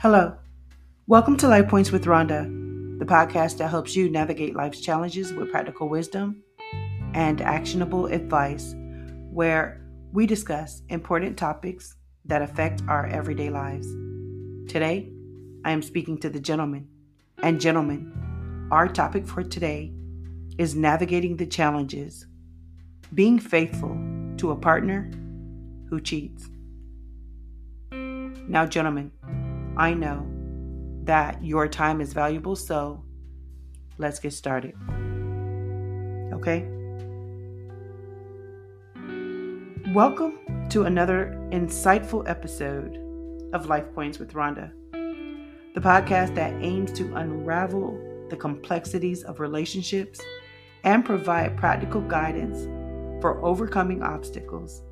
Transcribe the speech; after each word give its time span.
Hello. 0.00 0.34
Welcome 1.06 1.36
to 1.36 1.46
Life 1.46 1.68
Points 1.68 1.92
with 1.92 2.06
Ronda, 2.06 2.44
the 2.44 3.04
podcast 3.04 3.58
that 3.58 3.68
helps 3.68 3.94
you 3.94 4.08
navigate 4.08 4.56
life's 4.56 4.80
challenges 4.80 5.30
with 5.30 5.50
practical 5.50 5.90
wisdom 5.90 6.42
and 7.12 7.42
actionable 7.42 8.06
advice, 8.06 8.74
where 9.30 9.82
we 10.10 10.24
discuss 10.24 10.80
important 10.88 11.36
topics 11.36 11.96
that 12.24 12.40
affect 12.40 12.80
our 12.88 13.08
everyday 13.08 13.50
lives. 13.50 13.86
Today, 14.72 15.12
I 15.66 15.72
am 15.72 15.82
speaking 15.82 16.16
to 16.20 16.30
the 16.30 16.40
gentleman. 16.40 16.88
And, 17.42 17.60
gentlemen, 17.60 18.68
our 18.70 18.88
topic 18.88 19.26
for 19.26 19.42
today 19.42 19.92
is 20.56 20.74
navigating 20.74 21.36
the 21.36 21.46
challenges, 21.46 22.26
being 23.12 23.38
faithful 23.38 24.00
to 24.38 24.52
a 24.52 24.56
partner 24.56 25.10
who 25.90 26.00
cheats. 26.00 26.48
Now, 27.92 28.64
gentlemen, 28.64 29.12
I 29.80 29.94
know 29.94 30.26
that 31.04 31.42
your 31.42 31.66
time 31.66 32.02
is 32.02 32.12
valuable, 32.12 32.54
so 32.54 33.02
let's 33.96 34.18
get 34.18 34.34
started. 34.34 34.74
Okay? 36.34 36.68
Welcome 39.94 40.68
to 40.68 40.82
another 40.82 41.34
insightful 41.50 42.28
episode 42.28 42.98
of 43.54 43.70
Life 43.70 43.94
Points 43.94 44.18
with 44.18 44.34
Ronda, 44.34 44.70
the 44.92 45.80
podcast 45.80 46.34
that 46.34 46.52
aims 46.62 46.92
to 46.92 47.16
unravel 47.16 48.26
the 48.28 48.36
complexities 48.36 49.22
of 49.22 49.40
relationships 49.40 50.20
and 50.84 51.06
provide 51.06 51.56
practical 51.56 52.02
guidance 52.02 52.66
for 53.22 53.42
overcoming 53.42 54.02
obstacles. 54.02 54.82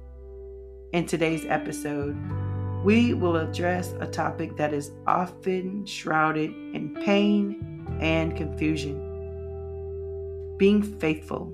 In 0.95 1.05
today's 1.05 1.45
episode, 1.45 2.17
we 2.85 3.15
will 3.15 3.37
address 3.37 3.95
a 4.01 4.07
topic 4.07 4.57
that 4.57 4.73
is 4.73 4.93
often 5.07 5.85
shrouded 5.85 6.51
in 6.51 6.95
pain 7.05 7.87
and 8.01 8.37
confusion 8.37 9.05
being 10.59 10.83
faithful 10.83 11.53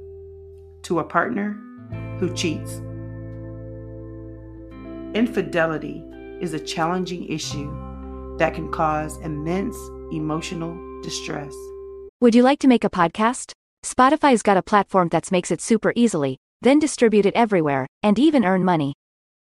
to 0.82 0.98
a 0.98 1.04
partner 1.04 1.58
who 2.18 2.34
cheats. 2.34 2.80
Infidelity 5.14 6.02
is 6.40 6.54
a 6.54 6.58
challenging 6.58 7.26
issue 7.28 7.70
that 8.38 8.54
can 8.54 8.70
cause 8.72 9.16
immense 9.18 9.76
emotional 10.10 10.74
distress. 11.02 11.52
Would 12.20 12.34
you 12.34 12.42
like 12.42 12.58
to 12.60 12.68
make 12.68 12.84
a 12.84 12.90
podcast? 12.90 13.52
Spotify's 13.84 14.42
got 14.42 14.56
a 14.56 14.62
platform 14.62 15.08
that 15.10 15.30
makes 15.30 15.50
it 15.50 15.60
super 15.60 15.92
easily, 15.94 16.38
then 16.62 16.78
distribute 16.78 17.26
it 17.26 17.34
everywhere, 17.34 17.86
and 18.02 18.18
even 18.18 18.44
earn 18.44 18.64
money. 18.64 18.94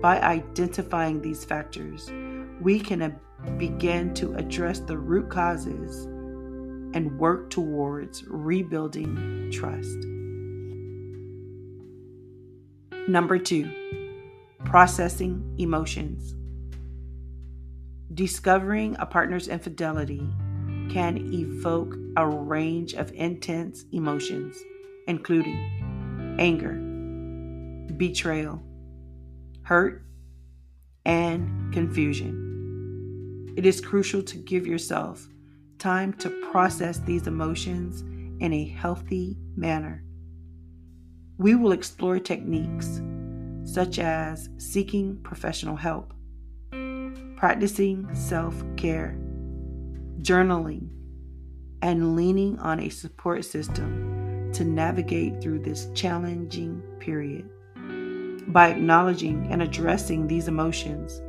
By 0.00 0.20
identifying 0.20 1.22
these 1.22 1.44
factors, 1.44 2.10
we 2.60 2.80
can 2.80 3.18
begin 3.58 4.12
to 4.14 4.34
address 4.34 4.80
the 4.80 4.98
root 4.98 5.30
causes 5.30 6.06
and 6.94 7.18
work 7.18 7.50
towards 7.50 8.24
rebuilding 8.26 9.50
trust. 9.52 9.98
Number 13.06 13.38
two, 13.38 13.70
processing 14.64 15.56
emotions. 15.58 16.34
Discovering 18.14 18.96
a 18.98 19.04
partner's 19.04 19.46
infidelity 19.46 20.26
can 20.88 21.18
evoke 21.34 21.96
a 22.16 22.26
range 22.26 22.94
of 22.94 23.12
intense 23.12 23.84
emotions, 23.92 24.56
including 25.06 26.36
anger, 26.38 26.72
betrayal, 27.98 28.62
hurt, 29.64 30.02
and 31.04 31.74
confusion. 31.74 33.52
It 33.54 33.66
is 33.66 33.82
crucial 33.82 34.22
to 34.22 34.38
give 34.38 34.66
yourself 34.66 35.28
time 35.78 36.14
to 36.14 36.30
process 36.50 37.00
these 37.00 37.26
emotions 37.26 38.00
in 38.40 38.54
a 38.54 38.64
healthy 38.64 39.36
manner 39.56 40.02
we 41.38 41.54
will 41.54 41.72
explore 41.72 42.18
techniques 42.18 43.00
such 43.64 43.98
as 43.98 44.48
seeking 44.58 45.16
professional 45.22 45.76
help, 45.76 46.14
practicing 47.36 48.12
self 48.14 48.62
care, 48.76 49.18
journaling, 50.20 50.88
and 51.82 52.14
leaning 52.14 52.58
on 52.60 52.80
a 52.80 52.88
support 52.88 53.44
system 53.44 54.50
to 54.52 54.64
navigate 54.64 55.42
through 55.42 55.58
this 55.58 55.88
challenging 55.94 56.82
period. 57.00 57.48
By 58.48 58.68
acknowledging 58.68 59.48
and 59.50 59.62
addressing 59.62 60.26
these 60.26 60.48
emotions, 60.48 61.20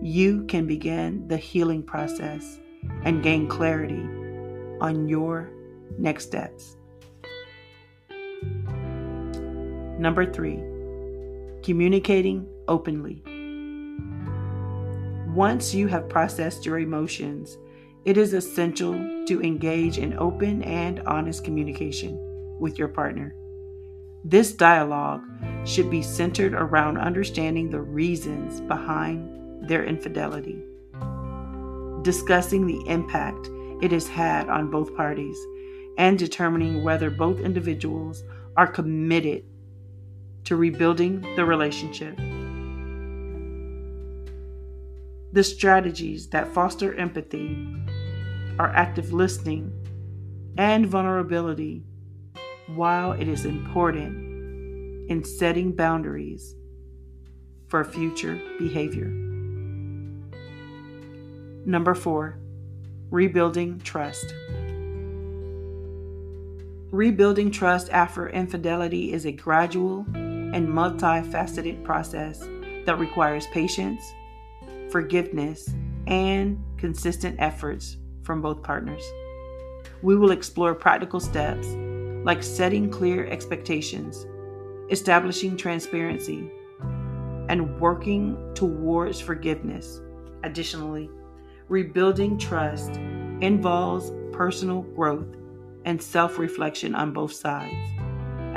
you 0.00 0.44
can 0.44 0.66
begin 0.66 1.26
the 1.26 1.36
healing 1.36 1.82
process 1.82 2.60
and 3.02 3.22
gain 3.22 3.48
clarity 3.48 4.06
on 4.80 5.08
your 5.08 5.50
next 5.98 6.26
steps. 6.26 6.77
Number 9.98 10.32
three, 10.32 10.62
communicating 11.64 12.46
openly. 12.68 13.20
Once 15.34 15.74
you 15.74 15.88
have 15.88 16.08
processed 16.08 16.64
your 16.64 16.78
emotions, 16.78 17.58
it 18.04 18.16
is 18.16 18.32
essential 18.32 18.94
to 19.26 19.42
engage 19.42 19.98
in 19.98 20.16
open 20.16 20.62
and 20.62 21.00
honest 21.00 21.42
communication 21.42 22.16
with 22.60 22.78
your 22.78 22.86
partner. 22.86 23.34
This 24.24 24.52
dialogue 24.52 25.22
should 25.64 25.90
be 25.90 26.02
centered 26.02 26.54
around 26.54 26.98
understanding 26.98 27.68
the 27.68 27.80
reasons 27.80 28.60
behind 28.62 29.68
their 29.68 29.84
infidelity, 29.84 30.62
discussing 32.02 32.66
the 32.66 32.82
impact 32.86 33.48
it 33.82 33.90
has 33.90 34.06
had 34.06 34.48
on 34.48 34.70
both 34.70 34.94
parties, 34.96 35.36
and 35.98 36.18
determining 36.18 36.84
whether 36.84 37.10
both 37.10 37.40
individuals 37.40 38.22
are 38.56 38.66
committed 38.66 39.44
to 40.44 40.56
rebuilding 40.56 41.20
the 41.36 41.44
relationship. 41.44 42.16
The 45.32 45.44
strategies 45.44 46.28
that 46.30 46.54
foster 46.54 46.94
empathy 46.94 47.66
are 48.58 48.70
active 48.74 49.12
listening 49.12 49.72
and 50.56 50.86
vulnerability, 50.86 51.84
while 52.74 53.12
it 53.12 53.28
is 53.28 53.44
important 53.44 55.10
in 55.10 55.22
setting 55.24 55.72
boundaries 55.72 56.56
for 57.68 57.84
future 57.84 58.40
behavior. 58.58 59.06
Number 61.64 61.94
four, 61.94 62.38
rebuilding 63.10 63.80
trust. 63.80 64.34
Rebuilding 66.90 67.50
trust 67.50 67.90
after 67.90 68.28
infidelity 68.28 69.12
is 69.12 69.26
a 69.26 69.32
gradual 69.32 70.06
and 70.54 70.68
multifaceted 70.68 71.84
process 71.84 72.40
that 72.86 72.98
requires 72.98 73.46
patience, 73.48 74.02
forgiveness, 74.90 75.68
and 76.06 76.62
consistent 76.76 77.36
efforts 77.38 77.96
from 78.22 78.40
both 78.40 78.62
partners. 78.62 79.02
We 80.02 80.16
will 80.16 80.30
explore 80.30 80.74
practical 80.74 81.20
steps 81.20 81.66
like 82.24 82.42
setting 82.42 82.90
clear 82.90 83.26
expectations, 83.26 84.26
establishing 84.90 85.56
transparency, 85.56 86.50
and 87.48 87.80
working 87.80 88.36
towards 88.54 89.20
forgiveness. 89.20 90.00
Additionally, 90.44 91.10
rebuilding 91.68 92.38
trust 92.38 92.96
involves 93.40 94.12
personal 94.32 94.82
growth 94.82 95.36
and 95.84 96.00
self 96.00 96.38
reflection 96.38 96.94
on 96.94 97.12
both 97.12 97.32
sides, 97.32 97.74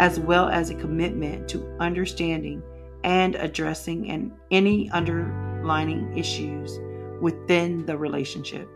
as 0.02 0.20
well 0.20 0.50
as 0.50 0.72
a 0.72 0.76
commitment 0.76 1.48
to 1.48 1.64
understanding 1.80 2.62
and 3.04 3.36
addressing 3.36 4.10
an, 4.10 4.34
any 4.50 4.90
underlying 4.90 6.18
issues 6.18 6.80
within 7.22 7.86
the 7.86 7.96
relationship. 7.96 8.68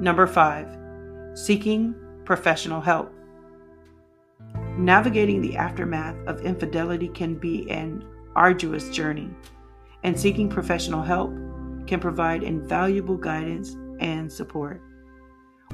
Number 0.00 0.26
five, 0.26 0.74
seeking 1.34 1.94
professional 2.24 2.80
help. 2.80 3.12
Navigating 4.78 5.42
the 5.42 5.58
aftermath 5.58 6.16
of 6.26 6.40
infidelity 6.40 7.08
can 7.08 7.34
be 7.34 7.70
an 7.70 8.02
arduous 8.34 8.88
journey, 8.88 9.28
and 10.02 10.18
seeking 10.18 10.48
professional 10.48 11.02
help 11.02 11.30
can 11.86 12.00
provide 12.00 12.42
invaluable 12.42 13.18
guidance 13.18 13.76
and 13.98 14.32
support. 14.32 14.80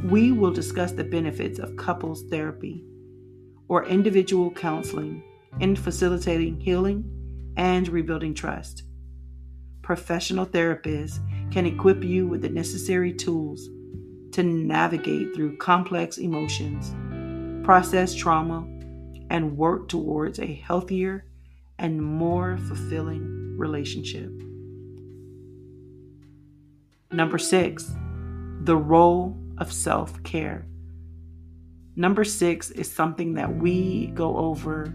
We 0.05 0.31
will 0.33 0.53
discuss 0.53 0.93
the 0.93 1.05
benefits 1.05 1.59
of 1.59 1.77
couples 1.77 2.23
therapy 2.31 2.85
or 3.69 3.87
individual 3.87 4.51
counseling 4.51 5.23
in 5.61 5.75
facilitating 5.75 6.61
healing 6.61 7.05
and 7.57 7.89
rebuilding 7.89 8.35
trust. 8.35 8.83
Professional 9.83 10.47
therapists 10.47 11.21
can 11.51 11.65
equip 11.65 12.05
you 12.05 12.27
with 12.27 12.43
the 12.43 12.49
necessary 12.49 13.13
tools 13.13 13.69
to 14.33 14.43
navigate 14.43 15.35
through 15.35 15.57
complex 15.57 16.19
emotions, 16.19 16.95
process 17.65 18.15
trauma, 18.15 18.67
and 19.31 19.57
work 19.57 19.89
towards 19.89 20.39
a 20.39 20.47
healthier 20.47 21.25
and 21.79 22.03
more 22.03 22.59
fulfilling 22.59 23.57
relationship. 23.57 24.31
Number 27.11 27.39
six, 27.39 27.91
the 28.61 28.77
role 28.77 29.37
of 29.59 29.73
self 29.73 30.23
care. 30.23 30.67
Number 31.95 32.25
six 32.25 32.71
is 32.71 32.91
something 32.91 33.35
that 33.35 33.57
we 33.57 34.09
go 34.09 34.37
over 34.37 34.93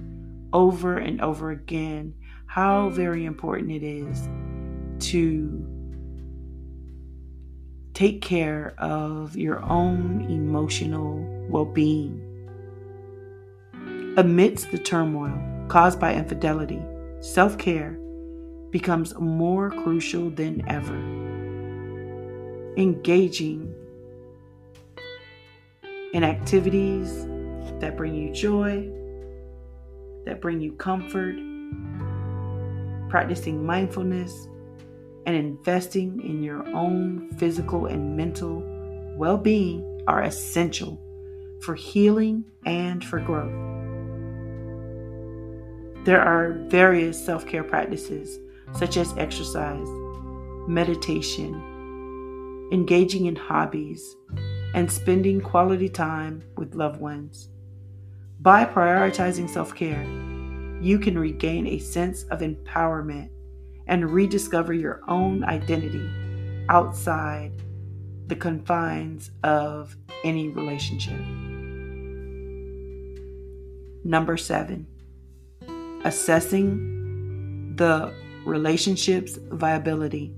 over 0.53 0.97
and 0.97 1.21
over 1.21 1.51
again 1.51 2.13
how 2.45 2.89
very 2.89 3.23
important 3.25 3.71
it 3.71 3.83
is 3.83 4.27
to 4.99 5.65
take 7.93 8.21
care 8.21 8.73
of 8.77 9.37
your 9.37 9.63
own 9.63 10.25
emotional 10.29 11.25
well 11.49 11.65
being. 11.65 12.27
Amidst 14.17 14.71
the 14.71 14.77
turmoil 14.77 15.41
caused 15.69 15.99
by 15.99 16.13
infidelity, 16.13 16.81
self 17.21 17.57
care 17.57 17.97
becomes 18.71 19.13
more 19.17 19.71
crucial 19.71 20.29
than 20.29 20.63
ever. 20.67 20.97
Engaging 22.77 23.70
in 26.13 26.23
activities 26.23 27.25
that 27.79 27.95
bring 27.95 28.13
you 28.13 28.31
joy, 28.33 28.89
that 30.25 30.41
bring 30.41 30.59
you 30.59 30.73
comfort, 30.73 31.35
practicing 33.09 33.65
mindfulness, 33.65 34.47
and 35.25 35.35
investing 35.35 36.21
in 36.21 36.43
your 36.43 36.67
own 36.75 37.29
physical 37.37 37.85
and 37.85 38.17
mental 38.17 38.63
well 39.17 39.37
being 39.37 40.03
are 40.07 40.23
essential 40.23 40.99
for 41.61 41.75
healing 41.75 42.43
and 42.65 43.03
for 43.03 43.19
growth. 43.19 43.53
There 46.05 46.21
are 46.21 46.53
various 46.67 47.23
self 47.23 47.45
care 47.45 47.63
practices 47.63 48.39
such 48.73 48.97
as 48.97 49.13
exercise, 49.17 49.87
meditation, 50.67 51.53
engaging 52.71 53.25
in 53.27 53.35
hobbies, 53.35 54.15
and 54.73 54.91
spending 54.91 55.41
quality 55.41 55.89
time 55.89 56.43
with 56.57 56.75
loved 56.75 56.99
ones. 57.01 57.49
By 58.39 58.65
prioritizing 58.65 59.49
self 59.49 59.75
care, 59.75 60.03
you 60.81 60.97
can 60.97 61.17
regain 61.17 61.67
a 61.67 61.79
sense 61.79 62.23
of 62.23 62.39
empowerment 62.39 63.29
and 63.87 64.09
rediscover 64.09 64.73
your 64.73 65.01
own 65.07 65.43
identity 65.43 66.09
outside 66.69 67.51
the 68.27 68.35
confines 68.35 69.31
of 69.43 69.95
any 70.23 70.49
relationship. 70.49 71.19
Number 74.03 74.37
seven, 74.37 74.87
assessing 76.03 77.75
the 77.75 78.13
relationship's 78.45 79.37
viability. 79.37 80.33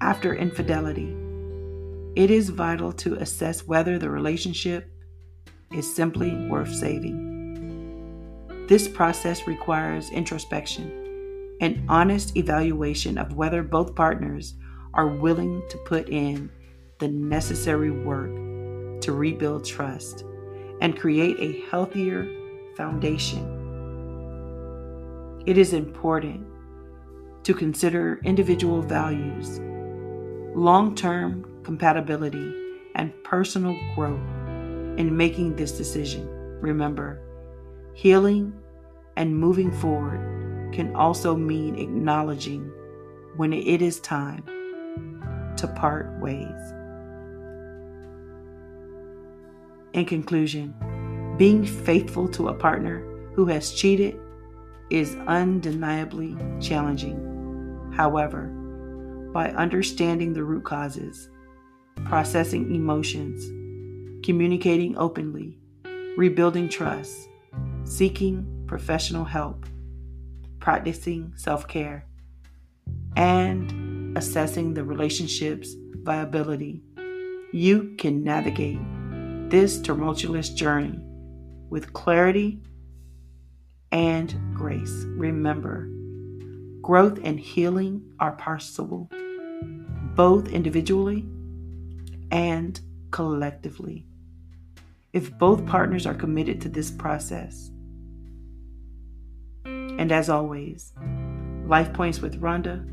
After 0.00 0.34
infidelity, 0.34 1.16
it 2.16 2.30
is 2.30 2.48
vital 2.48 2.92
to 2.92 3.14
assess 3.16 3.66
whether 3.66 3.98
the 3.98 4.08
relationship 4.08 4.90
is 5.70 5.94
simply 5.94 6.34
worth 6.48 6.74
saving. 6.74 8.66
This 8.68 8.88
process 8.88 9.46
requires 9.46 10.08
introspection, 10.10 10.90
an 11.60 11.84
honest 11.90 12.34
evaluation 12.36 13.18
of 13.18 13.34
whether 13.34 13.62
both 13.62 13.94
partners 13.94 14.54
are 14.94 15.08
willing 15.08 15.62
to 15.68 15.76
put 15.78 16.08
in 16.08 16.50
the 17.00 17.08
necessary 17.08 17.90
work 17.90 18.34
to 19.02 19.12
rebuild 19.12 19.66
trust 19.66 20.24
and 20.80 20.98
create 20.98 21.36
a 21.38 21.68
healthier 21.70 22.26
foundation. 22.76 23.52
It 25.44 25.58
is 25.58 25.74
important 25.74 26.46
to 27.44 27.52
consider 27.52 28.20
individual 28.24 28.80
values, 28.80 29.60
long 30.56 30.94
term 30.94 31.44
compatibility, 31.66 32.54
and 32.94 33.12
personal 33.24 33.76
growth 33.96 34.20
in 34.98 35.14
making 35.14 35.56
this 35.56 35.72
decision. 35.72 36.24
Remember, 36.60 37.20
healing 37.92 38.54
and 39.16 39.36
moving 39.36 39.72
forward 39.72 40.72
can 40.72 40.94
also 40.94 41.34
mean 41.34 41.76
acknowledging 41.76 42.70
when 43.36 43.52
it 43.52 43.82
is 43.82 43.98
time 43.98 44.44
to 45.56 45.66
part 45.66 46.08
ways. 46.20 46.72
In 49.92 50.04
conclusion, 50.04 50.72
being 51.36 51.66
faithful 51.66 52.28
to 52.28 52.48
a 52.48 52.54
partner 52.54 53.04
who 53.34 53.44
has 53.46 53.72
cheated 53.72 54.20
is 54.90 55.16
undeniably 55.26 56.36
challenging. 56.60 57.18
However, 57.92 58.46
by 59.32 59.50
understanding 59.50 60.32
the 60.32 60.44
root 60.44 60.62
causes, 60.62 61.28
processing 62.04 62.74
emotions, 62.74 63.44
communicating 64.24 64.96
openly, 64.96 65.58
rebuilding 66.16 66.68
trust, 66.68 67.28
seeking 67.84 68.64
professional 68.66 69.24
help, 69.24 69.66
practicing 70.60 71.32
self 71.36 71.66
care, 71.68 72.04
and 73.16 74.16
assessing 74.16 74.74
the 74.74 74.84
relationship's 74.84 75.74
viability, 76.02 76.82
you 77.52 77.94
can 77.98 78.22
navigate 78.22 78.78
this 79.50 79.80
tumultuous 79.80 80.48
journey 80.50 80.98
with 81.70 81.92
clarity 81.92 82.60
and 83.92 84.34
grace. 84.54 85.04
Remember, 85.16 85.88
growth 86.82 87.18
and 87.24 87.38
healing 87.38 88.02
are 88.20 88.32
possible, 88.32 89.10
both 90.14 90.48
individually 90.48 91.24
and 92.30 92.80
collectively. 93.10 94.06
If 95.12 95.36
both 95.38 95.66
partners 95.66 96.06
are 96.06 96.14
committed 96.14 96.60
to 96.62 96.68
this 96.68 96.90
process, 96.90 97.70
and 99.64 100.12
as 100.12 100.28
always, 100.28 100.92
Life 101.66 101.92
Points 101.92 102.20
with 102.20 102.36
Ronda 102.36 102.84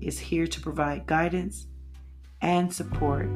is 0.00 0.18
here 0.18 0.46
to 0.46 0.60
provide 0.60 1.06
guidance 1.06 1.66
and 2.42 2.72
support 2.72 3.28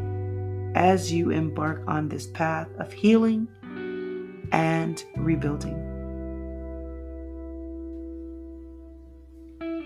as 0.74 1.12
you 1.12 1.30
embark 1.30 1.82
on 1.86 2.08
this 2.08 2.26
path 2.26 2.68
of 2.78 2.92
healing 2.92 3.48
and 4.52 5.02
rebuilding. 5.16 5.86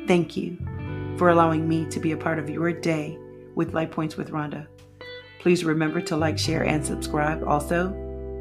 Thank 0.06 0.36
you 0.36 0.58
for 1.16 1.30
allowing 1.30 1.68
me 1.68 1.86
to 1.86 2.00
be 2.00 2.12
a 2.12 2.16
part 2.16 2.38
of 2.38 2.50
your 2.50 2.72
day 2.72 3.16
with 3.54 3.72
Life 3.72 3.90
Points 3.90 4.16
with 4.16 4.30
Ronda. 4.30 4.66
Please 5.44 5.62
remember 5.62 6.00
to 6.00 6.16
like, 6.16 6.38
share, 6.38 6.64
and 6.64 6.82
subscribe. 6.82 7.46
Also, 7.46 7.90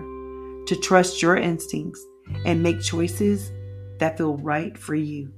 to 0.66 0.74
trust 0.74 1.22
your 1.22 1.36
instincts 1.36 2.04
and 2.44 2.62
make 2.62 2.80
choices 2.80 3.50
that 3.98 4.16
feel 4.16 4.36
right 4.38 4.76
for 4.78 4.94
you. 4.94 5.32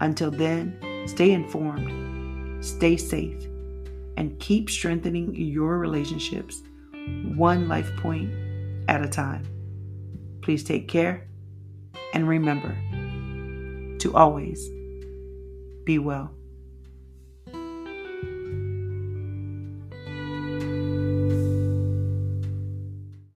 Until 0.00 0.30
then, 0.30 0.78
stay 1.06 1.32
informed, 1.32 2.64
stay 2.64 2.96
safe, 2.96 3.44
and 4.16 4.38
keep 4.40 4.68
strengthening 4.68 5.34
your 5.34 5.78
relationships 5.78 6.62
one 7.34 7.68
life 7.68 7.90
point 7.96 8.32
at 8.88 9.02
a 9.02 9.08
time. 9.08 9.44
Please 10.42 10.64
take 10.64 10.88
care 10.88 11.28
and 12.12 12.28
remember 12.28 12.76
to 13.98 14.14
always 14.14 14.68
be 15.84 15.98
well. 15.98 16.35